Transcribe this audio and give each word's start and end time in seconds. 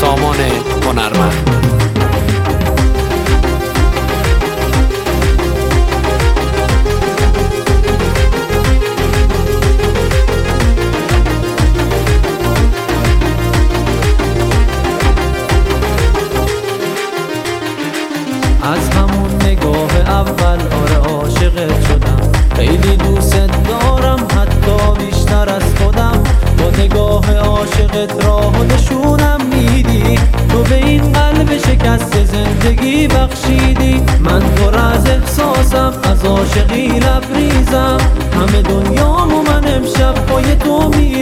سامان 0.00 0.36
هنرمند 0.86 1.50
از 18.62 18.88
همون 18.88 19.42
نگاه 19.42 19.96
اول 19.96 20.58
آره 20.82 20.96
عاشقت 20.96 21.86
شدم. 21.88 22.32
خیلی 22.56 22.96
دوست 22.96 23.36
دارم 23.68 24.26
حتی 24.36 25.04
بیشتر 25.04 25.48
از 25.48 25.62
خودم. 25.78 26.22
با 26.58 26.70
نگاه 26.70 27.34
عاشقت 27.36 28.24
راه 28.24 28.64
نشونم 28.64 29.40
میدم. 29.50 29.87
تو 30.58 30.64
به 30.64 30.86
این 30.86 31.12
قلب 31.12 31.58
شکست 31.58 32.24
زندگی 32.24 33.08
بخشیدی. 33.08 34.02
من 34.20 34.40
پر 34.40 34.76
از 34.76 35.06
احساسم 35.06 35.92
از 36.02 36.24
عاشقی 36.24 36.88
لبریزم. 36.88 37.98
همه 38.34 38.62
دنیامو 38.62 39.42
من 39.42 39.74
امشب 39.74 40.14
پای 40.14 40.54
تو 40.54 40.88
میرم 40.88 41.17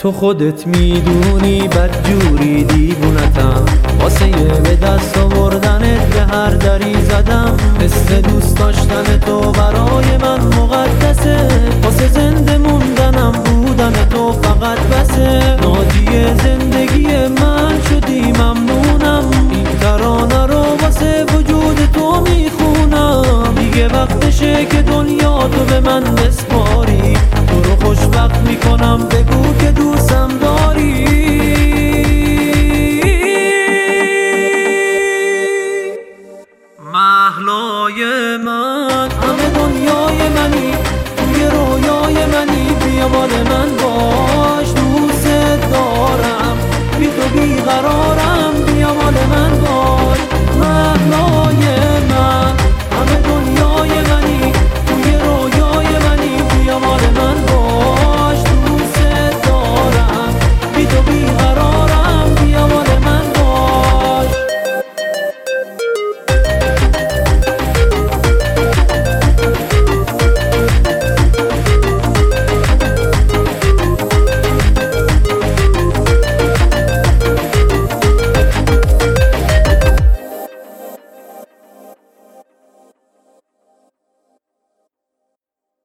تو 0.00 0.12
خودت 0.12 0.66
می‌دونی 0.66 1.68
بد 1.68 1.90
جوری 2.08 2.64
دیوونتم. 2.64 3.64
واسه 4.00 4.28
یه 4.28 4.34
به 4.34 4.76
دست 4.76 5.18
آوردنت 5.18 6.14
به 6.14 6.36
هر 6.36 6.50
دری 6.50 6.94
زدم. 7.02 7.56
حس 7.80 8.12
دوست 8.12 8.56
داشتن 8.56 9.18
تو 9.26 9.52
برای 9.52 10.16
من 10.22 10.40
مقدسه. 10.40 11.48
محلای 37.30 38.36
من. 38.36 39.08
همه 39.22 39.50
دنیای 39.50 40.28
منی 40.28 40.74
توی 41.16 41.44
رویای 41.44 42.26
منی 42.26 42.74
بیا 42.84 43.08
مال 43.08 43.30
من 43.30 43.76
باش 43.76 44.09